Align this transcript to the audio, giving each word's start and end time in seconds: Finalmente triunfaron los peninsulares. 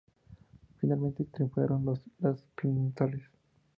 Finalmente 0.79 1.25
triunfaron 1.25 1.85
los 1.85 1.99
peninsulares. 2.59 3.21